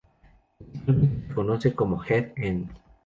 Principalmente 0.83 1.27
se 1.27 1.33
conoce 1.35 1.73
como 1.75 2.01
head-end. 2.03 2.71